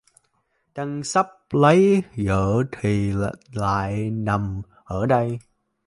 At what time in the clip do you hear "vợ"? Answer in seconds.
2.17-2.63